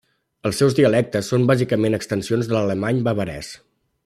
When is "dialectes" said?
0.79-1.29